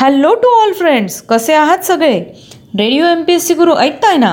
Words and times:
Hello 0.00 0.34
to 0.34 0.48
all 0.62 0.72
friends 0.72 1.20
कसे 1.22 1.54
आहात 1.54 1.78
सगळे? 1.78 2.20
Radio 2.78 3.06
M 3.06 3.22
P 3.22 3.32
S 3.32 3.46
C 3.46 3.54
Guru 3.54 3.74
ऐकताय 3.74 4.16
ना? 4.16 4.32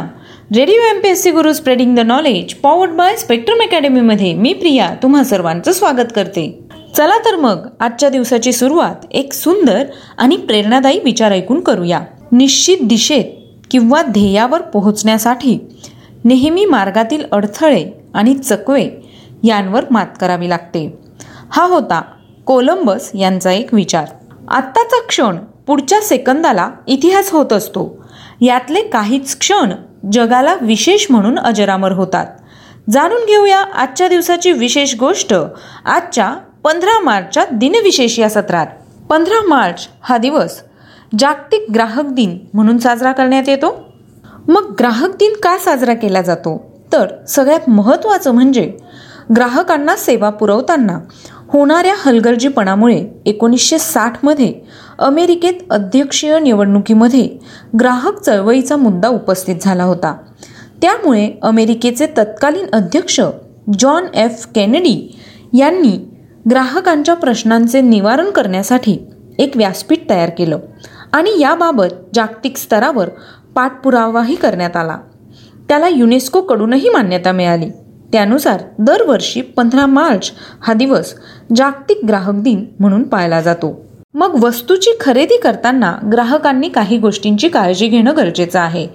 Radio 0.56 0.82
M 0.82 1.00
P 1.00 1.10
S 1.10 1.24
C 1.24 1.32
Guru 1.32 1.54
spreading 1.54 1.96
the 1.96 2.00
knowledge 2.00 2.54
powered 2.54 2.92
by 2.92 3.16
spectrum 3.16 3.62
अकॅडमीमध्ये 3.62 4.34
मी 4.34 4.54
प्रिया 4.54 4.90
तुम्हा 5.04 5.24
सर्वांचं 5.24 5.72
स्वागत 5.72 6.12
करते. 6.16 6.46
चला 6.98 7.18
तर 7.18 7.36
मग 7.36 7.68
आजच्या 7.80 8.10
दिवसाची 8.10 8.52
सुरुवात 8.52 9.06
एक 9.12 9.34
सुंदर 9.34 9.84
आणि 10.18 10.38
प्रेरणादायी 10.38 11.00
विचार 11.04 11.32
ऐकून 11.32 11.60
करूया. 11.60 12.00
निश्चित 12.32 12.78
दिशेत 12.84 13.26
किंवा 13.72 14.02
ध्येयावर 14.02 14.62
पोहोचण्यासाठी 14.62 15.58
नेहमी 16.24 16.66
मार्गातील 16.66 17.24
अडथळे 17.32 17.84
आणि 18.14 18.36
चकवे 18.36 18.90
यांवर 19.44 19.86
मात 19.92 20.16
करावी 20.22 20.50
लागते. 20.50 20.88
हा 21.52 21.66
होता 21.66 22.02
कोलंबस 22.46 23.12
यांचा 23.16 23.52
एक 23.52 23.74
विचार. 23.74 24.06
आत्ताचा 24.48 25.06
क्षण 25.08 25.38
पुढच्या 25.68 26.02
सेकंदाला 26.02 26.70
इतिहास 26.88 27.32
होत 27.32 27.54
असतो. 27.54 28.06
यातले 28.42 28.82
काहीच 28.82 29.38
क्षण 29.38 29.74
जगाला 30.12 30.56
विशेष 30.62 31.08
म्हणून 31.10 31.40
अजरामर 31.40 31.92
होतात. 31.92 32.26
जाणून 32.90 33.26
घेऊया 33.26 33.60
आजच्या 33.60 34.08
दिवसाची 34.08 34.52
विशेष 34.52 34.96
गोष्ट. 35.00 35.34
आजच्या 35.86 36.36
पंधरा 36.64 37.00
मार्चच्या 37.00 37.46
दिनविशेष 37.52 38.20
या 38.20 38.30
सत्रात. 38.30 38.68
पंधरा 39.10 39.48
मार्च 39.48 39.88
हा 40.02 40.18
दिवस 40.18 40.62
जागतिक 41.20 41.72
ग्राहक 41.74 42.06
दिन 42.06 42.38
म्हणून 42.54 42.78
साजरा 42.78 43.12
करण्यात 43.12 43.50
येतो. 43.50 43.94
मग 44.48 44.76
ग्राहक 44.80 45.10
दिन 45.10 45.34
का 45.44 45.58
साजरा 45.58 45.94
केला 45.94 46.22
जातो? 46.22 46.78
तर 46.94 47.08
सगळ्यात 47.26 47.70
महत्त्वाचं 47.70 48.32
म्हणजे 48.32 48.78
ग्राहकांना 49.36 49.96
सेवा 49.96 50.30
पुरवताना 50.30 51.00
होणाऱ्या 51.50 51.94
हलगर्जीपणामुळे 51.98 53.08
एकोणीसशे 53.26 53.78
साठमध्ये 53.78 54.54
अमेरिकेत 55.00 55.54
अध्यक्षीय 55.70 56.40
निवडणुकीमध्ये 56.40 57.30
ग्राहक 57.80 58.22
चळवळीचा 58.22 58.76
मुद्दा 58.76 59.08
उपस्थित 59.08 59.56
झाला 59.62 59.84
होता. 59.84 60.18
त्यामुळे 60.82 61.32
अमेरिकेचे 61.42 62.06
तत्कालीन 62.06 62.66
अध्यक्ष 62.74 63.22
जॉन 63.80 64.04
एफ. 64.14 64.48
केनेडी 64.56 65.18
यांनी 65.54 66.10
ग्राहकांच्या 66.50 67.16
प्रश्नांचे 67.16 67.82
निवारण 67.82 68.30
करण्यासाठी 68.30 68.98
एक 69.40 69.58
व्यासपीठ 69.58 70.10
तयार 70.10 70.30
केलं 70.30 70.60
आणि 71.14 71.42
याबाबत 71.42 71.94
जागतिक 72.14 72.58
स्तरावर 72.58 73.10
पाठपुरावाही 73.56 74.36
करण्यात 74.36 74.76
आला. 74.76 74.98
त्याला 75.70 75.88
युनेस्कोकडूनही 75.88 76.90
मान्यता 76.90 77.32
मिळाली. 77.32 77.70
त्यानुसार 78.12 78.62
दरवर्षी 78.80 79.42
पंधरा 79.42 79.86
मार्च 79.86 80.32
हा 80.62 80.74
दिवस 80.74 81.14
जागतिक 81.56 82.00
ग्राहक 82.08 82.34
दिन 82.34 82.66
म्हणून 82.80 83.04
पाळला 83.04 83.42
जातो. 83.42 83.86
मग 84.14 84.44
वस्तूची 84.44 84.92
खरेदी 85.02 85.38
करताना 85.38 85.96
ग्राहकांनी 86.12 86.70
काही 86.70 86.98
गोष्टींची 86.98 87.48
काळजी 87.48 87.88
घेणं 87.88 88.14
गरजेचं 88.18 88.60
आहे. 88.60 88.88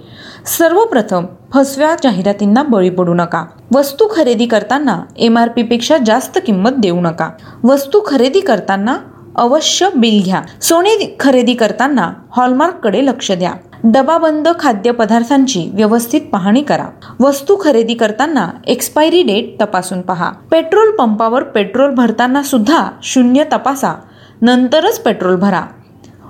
सर्वप्रथम 0.47 1.27
फसव्या 1.55 1.95
जाहिरातींना 2.03 2.63
बळी 2.63 2.91
पडू 2.91 3.15
नका. 3.15 3.45
वस्तू 3.75 4.07
खरेदी 4.11 4.47
करताना 4.47 5.01
एम 5.19 5.39
आर 5.39 5.49
पी 5.49 5.63
पेक्षा 5.63 5.99
जास्त 6.07 6.39
किंमत 6.47 6.71
देऊ 6.71 7.01
नका. 7.01 7.31
वस्तू 7.65 8.01
खरेदी 8.07 8.41
करताना 8.41 8.97
अवश्य 9.37 9.89
बिल 9.97 10.23
घ्या. 10.25 10.43
सोने 10.61 11.17
खरेदी 11.21 11.55
करताना 11.55 12.13
हॉलमार्ककडे 12.31 13.07
लक्ष 13.07 13.33
द्या. 13.33 13.53
डबाबंद 13.85 14.49
खाद्यपदार्थांची 14.61 15.71
व्यवस्थित 15.75 16.21
पाहणी 16.33 16.63
करा. 16.63 16.85
वस्तू 17.21 17.57
खरेदी 17.61 17.95
करताना 17.95 18.49
एक्सपायरी 18.67 19.23
डेट 19.23 19.63
तपासून 19.63 20.01
पहा. 20.01 20.33
पेट्रोल 20.51 20.91
पंपावर 20.91 21.43
पेट्रोल 21.43 21.95
भरताना 21.95 22.43
सुद्धा 22.43 22.91
शून्य 23.03 23.45
तपासा. 23.45 23.95
नंतरच 24.43 25.01
पेट्रोल 25.01 25.37
भरा. 25.37 25.63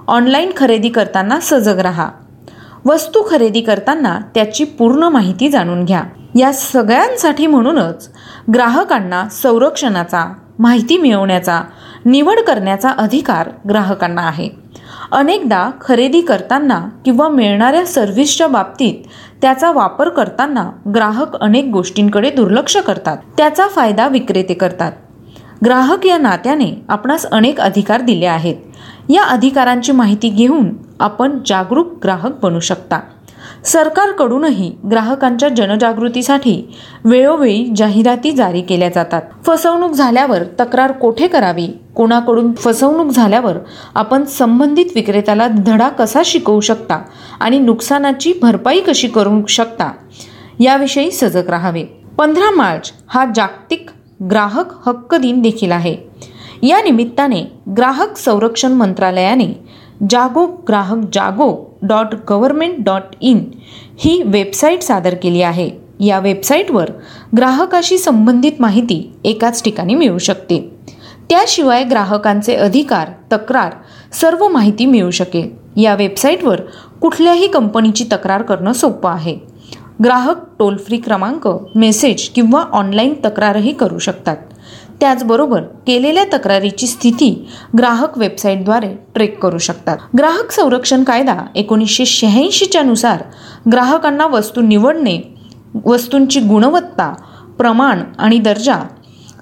ऑनलाईन 0.09 0.51
खरेदी 0.57 0.89
करताना 0.89 1.41
सजग 1.43 1.79
राहा. 1.79 2.09
वस्तू 2.87 3.23
खरेदी 3.31 3.61
करताना 3.61 4.19
त्याची 4.35 4.65
पूर्ण 4.65 5.03
माहिती 5.03 5.49
जाणून 5.49 5.85
घ्या. 5.85 6.03
या 6.35 6.53
सगळ्यांसाठी 6.53 7.47
म्हणूनच 7.47 8.09
ग्राहकांना 8.55 9.29
संरक्षणाचा 9.29 10.33
माहिती 10.59 10.99
मिळवण्याचा 10.99 11.63
निवड 12.05 12.41
करण्याचा 12.41 12.91
अधिकार 12.91 13.49
ग्राहकांना 13.69 14.23
आहे. 14.23 14.62
अनेकदा 15.13 15.71
खरेदी 15.81 16.21
करताना 16.21 16.89
किंवा 17.05 17.29
मिळणाऱ्या 17.29 17.87
सर्व्हिसच्या 17.87 18.47
बाबतीत 18.47 18.95
त्याचा 19.43 19.73
वापर 19.73 20.09
करताना 20.09 20.71
ग्राहक 20.95 21.37
अनेक 21.37 21.65
गोष्टींकडे 21.65 22.31
दुर्लक्ष 22.31 22.77
करतात. 22.77 23.17
त्याचा 23.37 23.69
फायदा 23.69 24.09
विक्रेते 24.09 24.55
करतात. 24.55 24.93
ग्राहक 25.65 26.07
या 26.07 26.19
नात्याने 26.19 26.85
आपणास 26.89 27.27
अनेक 27.27 27.61
अधिकार 27.61 28.01
दिले 28.01 28.27
आहेत. 28.27 28.57
या 29.09 29.25
अधिकारांची 29.25 29.93
माहिती 29.93 30.29
घेऊन 30.29 30.69
आपण 31.01 31.39
जागरूक 31.47 31.93
ग्राहक 32.03 32.33
बनू 32.43 32.61
शकता. 32.61 33.01
सरकारकडूनही 33.65 34.71
ग्राहकांच्या 34.91 35.49
जनजागृतीसाठी 35.49 36.75
वेळोवेळी 37.05 37.67
जाहिराती 37.77 38.31
जारी 38.31 38.61
केल्या 38.61 38.89
जातात. 38.89 39.23
फसवणूक 39.47 39.93
झाल्यावर 39.93 40.43
तक्रार 40.61 40.93
कोठे 40.93 41.29
करावी? 41.29 41.67
कोणाकडून 41.95 42.53
फसवणूक 42.53 43.13
झाल्यावर 43.13 43.57
आपण 43.95 44.25
संबंधित 44.25 44.87
विक्रेत्याला 44.95 45.49
धडा 45.49 45.89
कसा 45.89 46.23
शिकवू 46.25 46.61
शकता 46.61 47.03
आणि 47.41 47.59
नुकसानाची 47.59 48.33
भरपाई 48.43 48.81
कशी 48.81 49.09
करू 49.09 49.47
शकता 49.47 49.93
याविषयी 50.61 51.11
सजग 51.11 51.51
राहावे. 51.51 51.85
पंधरा 52.19 52.51
मार्च 52.51 52.93
हा 53.09 53.25
जागतिक 53.35 53.91
ग्राहक 54.31 54.89
हक्क 54.89 55.15
दिन 55.15 55.43
देखील 55.43 55.73
आहे. 55.73 55.97
या 56.63 56.83
निमित्ताने 56.83 57.43
ग्राहक 57.77 58.17
संरक्षण 58.17 58.73
मंत्रालयाने 58.73 59.53
Jago 60.11 60.47
Grahak 60.69 60.99
Jago 61.13 61.72
dot 61.83 62.15
government 62.31 62.75
dot 62.79 63.15
in 63.21 63.45
he 63.99 64.23
website 64.27 64.83
सादर 64.83 65.15
केली 65.15 65.43
आहे. 65.43 65.71
या 66.01 66.19
वेबसाईटवर 66.19 66.91
ग्राहकाशी 67.37 67.99
संबंधित 67.99 68.53
माहिती 68.61 69.13
एकाच 69.25 69.63
ठिकाणी 69.63 69.95
मिळू 69.95 70.19
शकते. 70.19 70.71
त्याशिवाय 71.31 71.85
ग्राहकांचे 71.85 72.55
अधिकार 72.55 73.09
तक्रार 73.33 73.73
सर्व 74.13 74.49
माहिती 74.49 74.87
मिळू 74.87 75.11
शकेल. 75.11 75.51
या 75.77 75.95
वेबसाईटवर 75.95 76.61
कुठल्याही 77.01 77.47
कंपनीची 77.47 78.05
तक्रार 78.13 78.43
करणं 78.43 78.73
सोपं 78.73 79.11
आहे. 79.11 79.39
ग्राहक 80.05 80.37
टोल 80.59 80.77
फ्री 80.77 80.97
क्रमांक 80.97 81.49
मेसेज 81.75 82.29
किंवा 82.29 82.63
ऑनलाईन 82.73 83.15
तक्रारही 83.25 83.73
करू 83.73 83.99
शकतात. 83.99 84.37
त्याचबरोबर 85.03 85.63
केलेल्या 85.87 86.25
तक्रारीची 86.33 86.87
स्थिती 86.87 87.31
ग्राहक 87.79 88.19
वेबसाईटद्वारे 88.19 88.89
ट्रेक 89.15 89.39
करू 89.43 89.59
शकतात. 89.59 89.97
ग्राहक 90.19 90.51
संरक्षण 90.51 91.03
कायदा 91.05 91.35
एकोणीसशे 91.55 92.05
शहाऐंशीच्या 92.07 92.83
नुसार 92.83 93.23
ग्राहकांना 93.73 94.27
वस्तू 94.27 94.61
निवडणे 94.61 95.19
वस्तूंची 95.85 96.41
गुणवत्ता 96.41 97.13
प्रमाण 97.59 98.03
आणि 98.19 98.39
दर्जा 98.39 98.77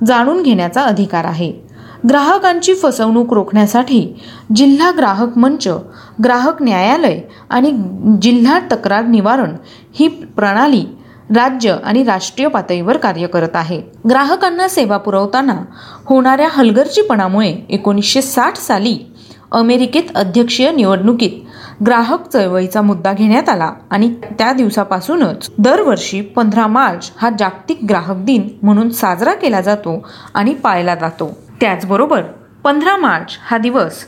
जाणून 0.07 0.43
घेण्याचा 0.43 0.83
अधिकार 0.83 1.25
आहे. 1.25 1.53
ग्राहकांची 2.09 2.75
फसवणूक 2.75 3.35
रोखण्यासाठी 3.35 4.01
जिल्हा 4.57 4.91
ग्राहक 4.97 5.37
मंच 5.39 5.69
ग्राहक 6.25 6.63
न्यायालय 6.63 7.21
आणि 7.51 7.73
जिल्हा 8.23 8.59
तक्रार 8.73 9.05
निवारण 9.05 9.55
ही 9.95 10.09
प्रणाली 10.09 10.85
राज्य 11.35 11.77
आणि 11.85 12.03
राष्ट्रीय 12.05 12.49
पातळीवर 12.49 12.97
कार्य 12.97 13.27
करत 13.27 13.55
आहे. 13.55 13.81
ग्राहकांना 14.09 14.69
सेवा 14.69 14.97
पुरवताना 14.97 15.57
होणाऱ्या 16.07 16.49
हलगर्जीपणामुळे 16.51 17.55
एकोणीसशे 17.69 18.23
साठ 18.23 18.57
साली 18.57 18.99
अमेरिकेत 19.53 20.11
अध्यक्षीय 20.15 20.71
निवडणुकीत 20.73 21.31
ग्राहक 21.87 22.29
चळवळीचा 22.29 22.83
मुद्दा 22.83 23.13
घेण्यात 23.13 23.49
आला 23.49 23.73
आणि 23.91 24.15
त्या 24.39 24.53
दिवसापासूनच 24.53 25.51
दरवर्षी 25.59 26.21
पंधरा 26.21 26.67
मार्च 26.67 27.11
हा 27.17 27.31
जागतिक 27.39 27.79
ग्राहक 27.89 28.17
दिन 28.17 28.49
म्हणून 28.63 28.91
साजरा 28.91 29.33
केला 29.33 29.61
जातो 29.61 30.09
आणि 30.35 30.55
पाळला 30.55 30.95
जातो. 30.95 31.31
त्याचबरोबर 31.61 32.23
पंधरा 32.65 32.97
मार्च 32.97 33.37
हा 33.51 33.59
दिवस 33.59 34.05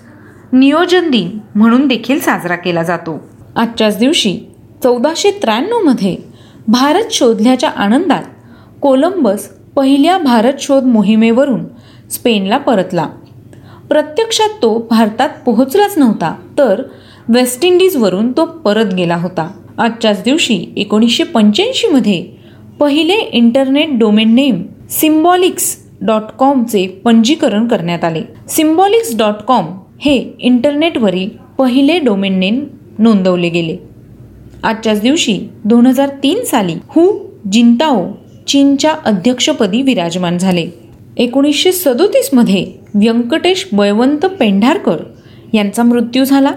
नियोजन 0.53 1.11
दिन 1.11 1.39
म्हणून 1.55 1.87
देखील 1.89 2.21
साजरा 2.21 2.57
केला 2.57 2.83
जातो. 2.83 3.19
आजच्याच 3.57 3.99
दिवशी 3.99 4.39
चौदाशे 4.83 5.31
त्र्याण्णवमध्ये 5.31 6.32
भारत 6.69 7.05
शोधल्याच्या 7.11 7.69
आनंदात 7.69 8.23
कोलंबस 8.83 9.49
पहिल्या 9.77 10.19
भारत 10.19 10.53
शोध 10.59 10.85
मोहिमेवरून 10.85 11.65
स्पेनला 12.11 12.59
परतला. 12.59 13.07
प्रत्यक्षात 13.89 14.49
तो 14.63 14.87
भारतात 14.91 15.29
पोहोचलाच 15.47 15.99
नव्हता 15.99 16.35
तर 16.59 16.83
वेस्ट 17.29 17.65
इंडिजवरून 17.65 18.33
तो 18.33 18.45
परत 18.45 18.95
गेला 18.95 19.17
होता. 19.17 19.51
आजच्याच 19.79 20.23
दिवशी 20.23 20.65
एकोणीसशे 20.77 21.25
पंच्याऐंशीमध्ये 21.25 22.25
पहिले 22.81 23.15
internet 23.15 23.99
domain 23.99 24.35
name 24.35 24.63
Symbolics 24.91 25.77
dot 26.01 26.23
कॉमचे 26.39 26.87
पंजीकरण 27.05 27.67
करण्यात 27.69 28.05
आले. 28.05 28.23
सिम्बॉलिक्स 28.49 29.17
डॉट 29.19 29.43
कॉम 29.49 29.67
हे 30.01 30.17
इंटरनेटवरील 30.39 31.29
पहिले 31.59 31.99
डोमेन 31.99 32.39
नेम 32.39 32.65
नोंदवले 32.99 33.49
गेले. 33.49 33.92
आजच्याच 34.63 35.01
दिवशी 35.01 35.39
दोन 35.65 35.87
हजार 35.87 36.09
तीन 36.23 36.45
साली 36.45 36.75
हु 36.89 37.11
जिंताओ 37.53 38.05
चीनच्या 38.49 38.95
अध्यक्षपदी 39.05 39.83
विराजमान 39.83 40.39
झाले. 40.39 40.67
एकोणीसशे 41.17 41.73
सदोतीसमध्ये 41.73 42.65
व्यंकटेश 42.95 43.69
बळवंत 43.73 44.27
पेंढारकर 44.41 45.03
यांचा 45.53 45.83
मृत्यू 45.83 46.25
झाला. 46.25 46.51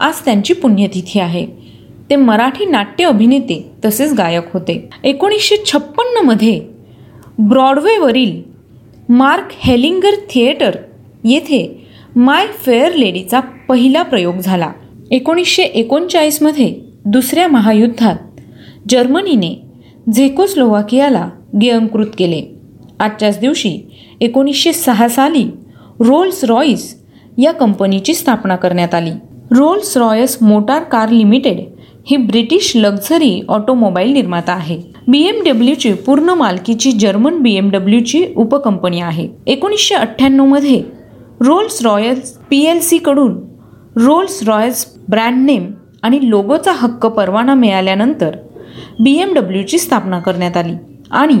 आज 0.00 0.24
त्यांची 0.24 0.54
पुण्यतिथी 0.54 1.20
आहे. 1.20 1.46
ते 2.10 2.16
मराठी 2.16 2.64
नाट्य 2.64 3.04
अभिनेते 3.04 3.72
तसेच 3.84 4.12
गायक 4.12 4.52
होते. 4.52 4.88
एकोणीसशे 5.04 5.56
छप्पन्नमध्ये 5.66 6.60
ब्रॉडवेवरील 7.38 8.40
मार्क 9.08 9.48
हेलिंगर 9.58 10.14
थिएटर 10.30 10.76
येथे 11.24 11.86
माय 12.16 12.46
फेअर 12.46 12.94
लेडीचा 12.94 13.40
पहिला 13.40 14.02
प्रयोग 14.02 14.36
झाला. 14.36 14.72
एकोणीसशे 15.10 15.62
एकोणचाळीसमध्ये 15.62 16.91
दुसऱ्या 17.04 17.46
महायुद्धात 17.48 18.16
जर्मनीने 18.88 19.54
झेकोस्लोवाकियाला 20.12 21.28
गियंकृत 21.60 22.06
केले. 22.18 22.42
आजच्याच 23.00 23.38
दिवशी 23.40 23.78
एकोणीसशे 24.20 24.72
सहा 24.72 25.08
साली 25.08 25.44
रोल्स 26.00 26.44
रॉईस 26.44 26.94
या 27.38 27.52
कंपनीची 27.52 28.14
स्थापना 28.14 28.56
करण्यात 28.56 28.94
आली. 28.94 29.10
Rolls 29.50 29.96
Royce 29.96 30.36
motor 30.42 30.82
car 30.82 31.10
limited 31.10 31.60
ही 32.06 32.16
ब्रिटिश 32.16 32.72
लक्झरी 32.76 33.40
ऑटोमोबाईल 33.48 34.12
निर्माता 34.12 34.52
आहे. 34.52 34.80
बी 35.08 35.22
एम 35.28 35.42
डब्ल्यूची 35.46 35.92
पूर्ण 36.06 36.30
मालकीची 36.30 36.92
जर्मन 36.92 37.38
बी 37.38 37.54
एम 37.56 37.70
डब्ल्यूची 37.70 38.24
उपकंपनी 38.36 39.00
आहे. 39.00 39.28
एकोणीसशे 39.46 39.94
अठ्ठ्याण्णवमध्ये 39.94 40.82
रोल्स 41.40 41.84
रॉयल्स 41.86 42.32
पी 42.50 42.64
एल 42.64 42.80
सीकडून 42.80 43.38
रोल्स 43.96 44.42
रॉयल्स 44.42 44.86
ब्रँड 45.08 45.44
नेम 45.46 45.70
आणि 46.02 46.18
लोगोचा 46.30 46.72
हक्क 46.72 47.06
परवाना 47.06 47.54
मिळाल्यानंतर 47.54 48.36
बी 49.00 49.16
एम 49.20 49.34
डब्ल्यूची 49.34 49.78
स्थापना 49.78 50.18
करण्यात 50.20 50.56
आली. 50.56 50.74
आणि 51.10 51.40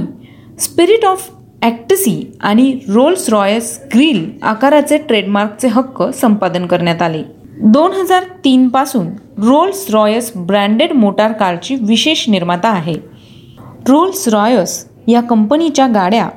स्पिरिट 0.60 1.04
ऑफ 1.04 1.28
ॲक्टसी 1.62 2.32
आणि 2.40 2.72
रोल्स 2.88 3.28
रॉयस 3.28 3.78
ग्रिल 3.94 4.30
आकाराचे 4.42 4.98
ट्रेडमार्कचे 4.98 5.68
हक्क 5.68 6.02
संपादन 6.02 6.66
करण्यात 6.66 7.02
आले. 7.02 7.22
दोन 7.60 7.92
हजार 7.92 8.24
तीनपासून 8.44 9.06
रोल्स 9.38 9.86
रॉयस 9.90 10.32
ब्रँडेड 10.36 10.92
मोटार 10.92 11.32
कारची 11.32 11.74
विशेष 11.74 12.28
निर्माता 12.28 12.68
आहे. 12.68 12.94
रोल्स 13.88 14.28
रॉयस 14.28 14.84
या 15.08 15.20
कंपनीच्या 15.20 15.86
गाड्या 15.86 16.28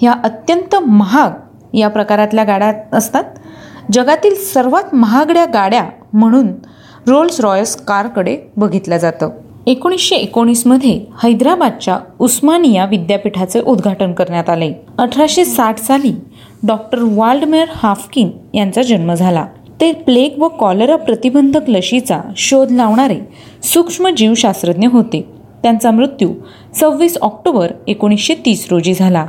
ह्या 0.00 0.12
अत्यंत 0.24 0.76
महाग 0.76 1.76
या 1.76 1.88
प्रकारातल्या 1.88 2.44
गाड्या 2.44 2.72
असतात. 2.92 3.24
जगातील 3.92 4.34
सर्वात 4.34 4.94
महागड्या 4.94 5.44
गाड्या 5.44 5.84
म्हणून 6.12 6.52
रोल्स 7.06 7.40
रॉयस 7.40 7.76
कारकडे 7.76 8.36
बघितलं 8.56 8.96
जातं. 8.96 9.30
एकोणीसशे 9.66 10.16
एकोणीसमध्ये 10.16 11.00
हैदराबादच्या 11.22 11.98
उस्मानिया 12.18 12.84
विद्यापीठाचे 12.84 13.60
उद्घाटन 13.60 14.12
करण्यात 14.12 14.50
आले. 14.50 14.72
अठराशे 14.98 15.44
साठ 15.44 15.78
साली 15.78 16.12
डॉक्टर 16.66 16.98
वाल्डमेअर 17.02 17.68
हाफकिन 17.74 18.30
यांचा 18.54 18.82
जन्म 18.82 19.14
झाला. 19.14 19.46
ते 19.80 19.92
प्लेग 19.92 20.38
व 20.38 20.48
कॉलरा 20.48 20.96
प्रतिबंधक 20.96 21.68
लशीचा 21.68 22.20
शोध 22.36 22.70
लावणारे 22.70 23.18
सूक्ष्मजीवशास्त्रज्ञ 23.62 24.86
होते. 24.86 25.26
त्यांचा 25.62 25.90
मृत्यू 25.90 26.28
सव्वीस 26.80 27.18
ऑक्टोबर 27.22 27.72
एकोणीसशे 27.86 28.34
तीस 28.46 28.66
रोजी 28.70 28.94
झाला. 28.94 29.26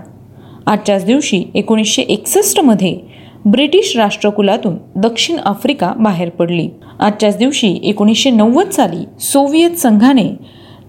आजच्याच 0.65 1.05
दिवशी 1.05 1.43
एकोणीसशे 1.55 2.01
एकसष्टमध्ये 2.01 2.99
ब्रिटिश 3.45 3.97
राष्ट्रकुलातून 3.97 4.75
दक्षिण 4.95 5.37
आफ्रिका 5.45 5.93
बाहेर 5.99 6.29
पडली. 6.29 6.69
आजच्याच 6.99 7.37
दिवशी 7.37 7.79
एकोणीसशे 7.83 8.29
नव्वद 8.29 8.69
साली 8.69 9.03
सोव्हिएत 9.19 9.71
संघाने 9.71 10.27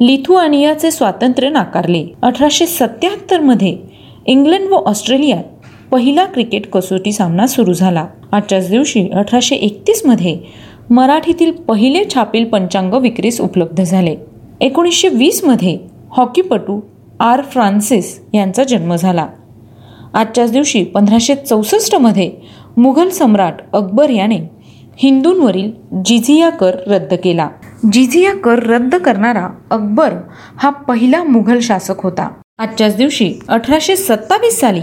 लिथुआनियाचे 0.00 0.90
स्वातंत्र्य 0.90 1.48
नाकारले. 1.48 2.04
अठराशे 2.22 2.66
सत्याहत्तरमध्ये 2.66 3.76
इंग्लंड 4.26 4.68
व 4.68 4.74
ऑस्ट्रेलियात 4.74 5.44
पहिला 5.90 6.24
क्रिकेट 6.24 6.70
कसोटी 6.70 7.12
सामना 7.12 7.46
सुरू 7.46 7.72
झाला. 7.72 8.06
आजच्याच 8.32 8.70
दिवशी 8.70 9.08
अठराशे 9.08 9.56
एकतीसमध्ये 9.56 10.38
मराठीतील 10.90 11.52
पहिले 11.52 12.04
छापील 12.14 12.44
पंचांग 12.44 12.94
विक्रीस 12.94 13.40
उपलब्ध 13.40 13.82
झाले. 13.82 14.16
एकोणीसशे 14.60 15.08
वीसमध्ये 15.08 15.78
हॉकीपटू 16.10 16.80
आर 17.20 17.42
फ्रान्सिस 17.42 18.20
यांचा 18.34 18.64
जन्म 18.64 18.94
झाला. 18.96 19.26
आजच्याच 20.14 20.52
दिवशी 20.52 20.84
पंधराशे 20.84 21.34
चौसष्टमध्ये 21.34 22.30
मुघल 22.76 23.08
सम्राट 23.08 23.54
अकबर 23.72 24.10
याने 24.10 24.38
हिंदूंवरील 24.98 25.70
जिझिया 26.04 26.50
कर 26.50 26.76
रद्द 26.86 27.14
केला. 27.24 27.48
जिझिया 27.92 28.34
कर 28.34 28.62
रद्द 28.62 28.94
करणारा 28.94 29.48
अकबर 29.70 30.12
हा 30.56 30.70
पहिला 30.70 31.22
मुघल 31.24 31.58
शासक 31.60 32.00
होता. 32.00 32.28
आजच्याच 32.58 32.96
दिवशी 32.96 33.32
अठराशे 33.48 33.96
सत्तावीस 33.96 34.60
साली 34.60 34.80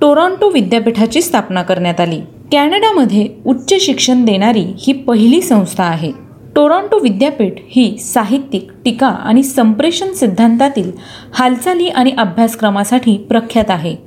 टोरॉन्टो 0.00 0.50
विद्यापीठाची 0.50 1.22
स्थापना 1.22 1.62
करण्यात 1.62 2.00
आली. 2.00 2.20
कॅनडामध्ये 2.52 3.28
उच्च 3.46 3.74
शिक्षण 3.80 4.24
देणारी 4.24 4.64
ही 4.78 4.92
पहिली 4.92 5.40
संस्था 5.40 5.84
आहे. 5.84 6.12
टोरॉन्टो 6.56 6.98
विद्यापीठ 6.98 7.52
ही 7.68 7.96
साहित्यिक 7.98 8.70
टीका 8.84 9.06
आणि 9.06 9.42
संप्रेषण 9.42 10.12
सिद्धांतातील 10.12 10.90
हालचाली 11.34 11.88
आणि 11.88 12.12
अभ्यासक्रमासाठी 12.18 13.16
प्रख्यात 13.30 13.70
आहे. 13.70 14.05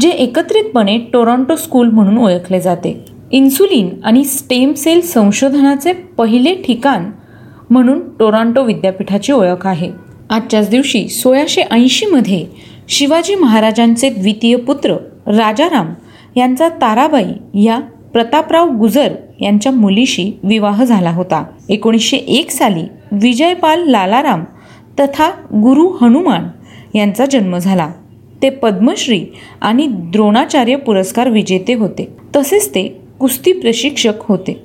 जे 0.00 0.08
एकत्रितपणे 0.08 0.98
टोरॉन्टो 1.12 1.56
स्कूल 1.56 1.90
म्हणून 1.90 2.18
ओळखले 2.18 2.60
जाते. 2.60 3.04
इन्सुलिन 3.32 3.88
आणि 4.04 4.24
स्टेम 4.24 4.72
सेल 4.72 5.00
संशोधनाचे 5.00 5.92
पहिले 5.92 6.54
ठिकाण 6.54 7.10
म्हणून 7.70 8.00
टोरॉन्टो 8.18 8.64
विद्यापीठाची 8.64 9.32
ओळख 9.32 9.66
आहे. 9.66 9.90
आजच्याच 10.30 10.68
दिवशी 10.70 11.08
सोळाशे 11.08 11.62
ऐंशीमध्ये 11.70 12.46
शिवाजी 12.88 13.34
महाराजांचे 13.34 14.10
द्वितीय 14.10 14.56
पुत्र 14.56 14.92
राजाराम 15.26 15.92
यांचा 16.36 16.68
ताराबाई 16.68 17.62
या 17.62 17.78
प्रतापराव 18.12 18.70
गुजर 18.70 19.12
यांच्या 19.40 19.72
मुलीशी 19.72 20.32
विवाह 20.42 20.84
झाला 20.84 21.10
होता. 21.10 21.44
एकोणीसशे 21.68 22.16
एक 22.16 22.50
साली 22.50 22.82
विजयपाल 23.12 23.88
लालाराम 23.88 24.44
तथा 25.00 25.30
गुरु 25.52 25.88
हनुमान 26.00 26.46
यांचा 26.94 27.26
जन्म 27.26 27.58
झाला. 27.58 27.88
ते 28.42 28.50
पद्मश्री 28.50 29.24
आणि 29.60 29.86
द्रोणाचार्य 29.86 30.76
पुरस्कार 30.76 31.28
विजेते 31.28 31.74
होते. 31.74 32.16
तसेच 32.36 32.68
ते 32.70 33.00
कुस्ती 33.20 33.52
प्रशिक्षक 33.52 34.12
होते. 34.20 34.62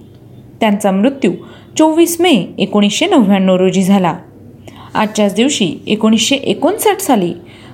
त्यांचा 0.60 0.92
मृत्यू 0.92 1.32
चोवीस 1.78 2.22
मे 2.22 2.48
एकोणीसशे 2.58 3.06
नव्याण्णव 3.06 3.56
रोजी 3.56 3.84
झाला. 3.84 4.18
आजच्याच 4.94 5.34
दिवशी 5.34 5.78
एकोणीसशे 5.88 6.36
एकोणसाठ 6.36 7.00
साली 7.00 7.34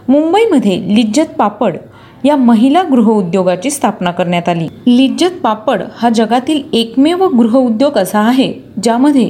मुंबईमध्ये 0.09 0.95
लिज्जत 0.95 1.33
पापड 1.37 1.77
या 2.25 2.35
महिला 2.35 2.83
गृहउद्योगाची 2.83 3.69
स्थापना 3.69 4.11
करण्यात 4.11 4.49
आली. 4.49 4.67
लिज्जत 4.87 5.39
पापड 5.43 5.81
हा 5.97 6.09
जगातील 6.09 6.61
एकमेव 6.73 7.27
गृहउद्योग 7.27 7.97
असा 7.97 8.19
आहे 8.19 8.53
ज्यामध्ये 8.83 9.29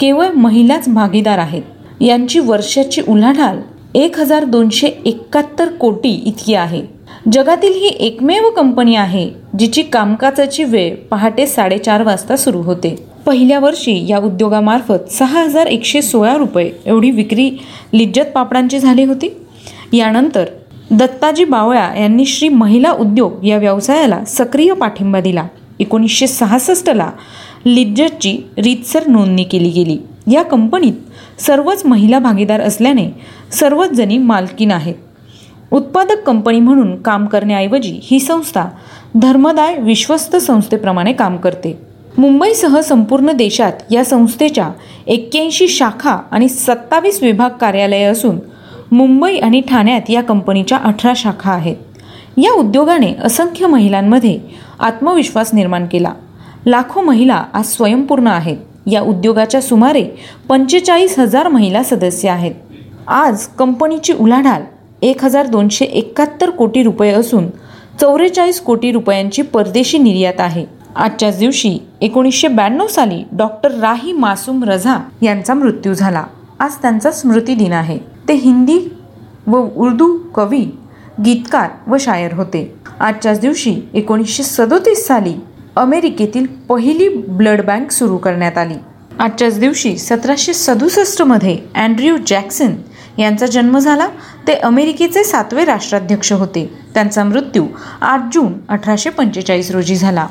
केवळ 0.00 0.28
महिलाच 0.28 0.88
भागीदार 0.88 1.38
आहेत. 1.38 1.62
यांची 2.00 2.38
वर्षाची 2.38 3.00
उलाढाल 3.08 3.60
एक 3.98 4.18
हजार 4.18 4.44
दोनशे 4.44 4.88
एकाहत्तर 5.06 5.68
कोटी 5.68 6.22
इतकी 6.26 6.54
आहे. 6.54 6.82
जगातील 7.32 7.72
ही 7.72 7.88
एकमेव 8.00 8.50
कंपनी 8.50 8.94
आहे 8.94 9.30
जिची 9.58 9.82
कामकाजाची 9.82 10.64
वेळ 10.64 10.94
पहाटे 11.10 11.46
साडेचार 11.46 12.02
वाजता 12.02 12.36
सुरू 12.36 12.58
होते. 12.58 12.94
पहिल्या 13.26 13.58
वर्षी 13.58 14.06
या 14.08 14.18
उद्योगामार्फत 14.18 15.10
सहा 15.12 15.42
हजार 15.42 15.66
एकशे 15.66 16.02
सोळा 16.02 16.36
रुपये 16.36 16.70
एवढी 16.86 17.10
विक्री 17.10 17.50
लिज्जत 17.94 18.30
पापडांची 18.34 18.78
झाली 18.78 19.04
होती. 19.04 19.36
यानंतर 19.92 20.44
दत्ताजी 20.90 21.44
बावळा 21.44 21.90
यांनी 21.98 22.24
श्री 22.24 22.48
महिला 22.48 22.92
उद्योग 22.92 23.44
या 23.44 23.58
व्यवसायाला 23.58 24.24
सक्रिय 24.24 24.72
पाठिंबा 24.72 25.20
दिला. 25.20 25.46
एकोणीसशे 25.80 26.26
सहासष्टला 26.26 27.10
लिज्जतची 27.66 28.38
रीतसर 28.58 29.06
नोंदणी 29.06 29.44
केली 29.44 29.68
गेली. 29.68 29.98
या 30.32 30.42
कंपनीत 30.42 30.92
सर्वच 31.38 31.86
महिला 31.86 32.18
भागीदार 32.18 32.60
असल्याने 32.60 33.08
सर्वच 33.52 33.90
जणी 33.90 34.18
मालकीन 34.18 34.70
आहेत. 34.70 34.94
उत्पादक 35.70 36.22
कंपनी 36.26 36.60
म्हणून 36.60 37.02
काम 37.02 37.26
करण्याऐवजी 37.26 38.00
ही 38.02 38.20
संस्था 38.20 38.64
धर्मदाय 39.14 39.76
विश्वस्त 39.78 40.36
संस्थेप्रमाणे 40.36 41.12
काम 41.12 41.36
करते. 41.36 41.78
मुंबईसह 42.18 42.80
संपूर्ण 42.80 43.32
देशात 43.32 43.72
या 43.90 44.04
संस्थेच्या 44.04 44.70
एक्क्याऐंशी 45.06 45.68
शाखा 45.68 46.18
आणि 46.30 46.48
सत्तावीस 46.48 47.22
विभाग 47.22 47.50
कार्यालये 47.50 48.02
असून 48.02 48.38
मुंबई 48.92 49.36
आणि 49.36 49.60
ठाण्यात 49.60 50.00
या 50.08 50.22
कंपनीच्या 50.22 50.78
अठरा 50.78 51.12
शाखा 51.16 51.52
आहेत. 51.52 51.76
या 52.36 52.52
उद्योगाने 52.52 53.12
असंख्य 53.24 53.66
महिलांमध्ये 53.66 54.40
आत्मविश्वास 54.80 55.54
निर्माण 55.54 55.86
केला. 55.92 56.12
लाखो 56.66 57.00
महिला 57.00 57.44
आज 57.54 57.64
स्वयंपूर्ण 57.64 58.26
आहेत. 58.26 58.56
या 58.90 59.00
उद्योगाच्या 59.00 59.60
सुमारे 59.60 60.04
पंचेचाळीस 60.48 61.18
हजार 61.18 61.48
महिला 61.48 61.82
सदस्य 61.82 62.28
आहेत. 62.28 62.54
आज 63.06 63.46
कंपनीची 63.46 64.12
उलाढाल 64.12 64.62
एक 65.02 65.24
हजार 65.24 65.46
दोनशे 65.46 65.84
एकाहत्तर 65.84 66.50
कोटी 66.50 66.82
रुपये 66.82 67.10
असून 67.10 67.48
चौवेचाळीस 68.00 68.60
कोटी 68.60 68.92
रुपयांची 68.92 69.42
परदेशी 69.42 69.98
निर्यात 69.98 70.40
आहे. 70.40 70.66
आजच्याच 70.96 71.38
दिवशी 71.38 71.78
एकोणीसशे 72.00 72.48
ब्याण्णव 72.48 72.86
साली 72.86 73.22
डॉक्टर 73.32 73.70
राही 73.70 74.12
मासूम 74.12 74.64
रझा 74.64 74.96
यांचा 75.22 75.54
मृत्यू 75.54 75.94
झाला. 75.94 76.24
आज 76.58 76.74
त्यांचा 76.74 77.10
स्मृती 77.10 77.54
दिन 77.54 77.72
आहे. 77.72 77.98
ते 78.28 78.34
हिंदी 78.34 78.78
व 79.46 79.66
उर्दू 79.76 80.16
कवी 80.34 80.64
गीतकार 81.24 81.70
व 81.86 81.96
शायर 82.00 82.32
होते. 82.32 82.74
आजच्याच 83.00 83.40
दिवशी 83.40 83.76
एकोणीसशे 83.94 84.42
सदोतीस 84.42 85.06
साली 85.06 85.34
अमेरिकेतील 85.76 86.46
पहिली 86.46 87.08
ब्लड 87.08 87.64
बँक 87.64 87.90
सुरू 87.90 88.16
करण्यात 88.16 88.58
आली. 88.58 88.74
आजच्याच 89.18 89.58
दिवशी 89.58 89.96
सतराशे 89.98 90.52
सदुसष्टमध्ये 90.54 91.58
अँड्र्यू 91.74 92.16
जॅक्सन 92.26 92.74
यांचा 93.18 93.46
जन्म 93.46 93.78
झाला. 93.78 94.08
ते 94.46 94.52
अमेरिकेचे 94.52 95.24
सातवे 95.24 95.64
राष्ट्राध्यक्ष 95.64 96.32
होते. 96.32 96.70
त्यांचा 96.94 97.24
मृत्यू 97.24 97.66
आठ 98.00 98.20
जून 98.34 98.52
अठराशे 98.68 99.10
पंचेचाळीस 99.10 99.70
रोजी 99.70 99.96
झाला. 99.96 100.26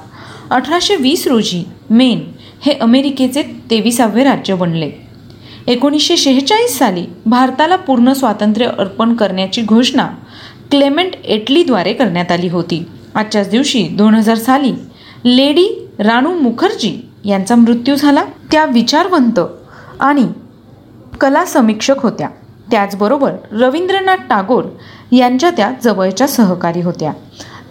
अठराशे 0.50 0.96
वीस 0.96 1.28
रोजी 1.28 1.64
मेन 1.90 2.24
हे 2.62 2.74
अमेरिकेचे 2.74 3.44
तेविसावे 3.44 4.24
राज्य 4.24 4.56
बनले. 4.56 4.92
एकोणीसशे 5.68 6.18
शेहेचाळीस 6.18 6.78
साली 6.78 7.06
भारताला 7.26 7.76
पूर्ण 7.76 8.14
स्वातंत्र्य 8.14 8.68
अर्पण 8.80 9.14
करण्याची 9.14 9.62
घोषणा 9.62 10.08
क्लेमेंट 10.72 11.16
एटलीद्वारे 11.26 11.94
करण्यात 11.94 12.32
आली 12.32 12.48
होती. 12.48 12.86
आजच्याच 13.16 13.50
दिवशी 13.50 13.88
दोन 13.88 14.16
हजार 14.16 14.38
साली 14.38 14.72
लेडी 15.26 15.90
राणू 16.00 16.40
मुखर्जी 16.40 17.10
यांचा 17.26 17.56
मृत्यू 17.56 17.96
झाला. 17.96 18.24
त्या 18.52 18.66
विचारवंत 18.66 19.40
आणि 20.00 20.28
कला 21.22 21.46
समीक्षक 21.46 21.96
होत्या. 22.00 22.30
त्याचबरोबर 22.72 23.32
रवींद्रनाथ 23.52 24.18
टागोर 24.30 24.64
यांच्या 25.12 25.50
त्या 25.50 25.72
जवळच्या 25.84 26.28
सहकारी 26.28 26.82
होत्या. 26.82 27.14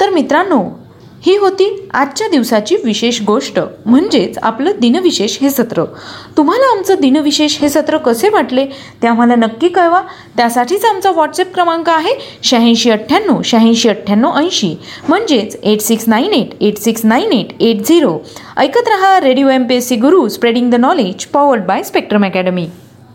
तर 0.00 0.10
मित्रांनो 0.10 0.85
ही 1.26 1.36
होती 1.36 1.68
आजच्या 1.94 2.26
दिवसाची 2.28 2.76
विशेष 2.84 3.20
गोष्ट. 3.22 3.58
म्हणजेच 3.86 4.38
आपलं 4.38 4.72
दिनविशेष 4.80 5.36
हे 5.42 5.50
सत्र. 5.50 5.84
तुम्हाला 6.36 6.70
आमचं 6.76 7.00
दिनविशेष 7.00 7.58
हे 7.60 7.68
सत्र 7.68 7.96
कसे 7.96 8.28
वाटले? 8.28 8.64
ते 9.02 9.06
आम्हाला 9.06 9.34
नक्की 9.34 9.68
कळवा. 9.68 10.00
त्यासाठीच 10.36 10.84
आमचा 10.84 11.10
व्हॉट्सअप 11.10 11.52
क्रमांक 11.54 11.88
आहे 11.88 12.14
शहाऐंशी 12.42 12.90
अठ्ठ्याण्णव 12.90 13.42
शहाऐंशी 13.44 13.88
अठ्ठ्याण्णव 13.88 14.38
ऐंशी. 14.38 14.74
म्हणजेच 15.08 15.56
eight 15.62 15.80
six 15.80 16.08
nine 16.08 16.32
eight 16.32 16.54
eight 16.60 16.78
six 16.78 17.04
nine 17.04 17.32
eight 17.32 17.62
eight 17.62 17.82
zero 17.82 18.18
ऐकत 18.56 18.88
रहा 18.88 19.20
Radio 19.20 19.48
M 19.48 19.64
P 19.64 19.74
S 19.74 19.88
C 19.88 19.96
Guru 19.96 20.28
spreading 20.28 20.70
the 20.70 20.74
knowledge 20.74 21.26
powered 21.26 21.66
by 21.66 21.82
Spectrum 21.82 22.24
Academy 22.24 22.66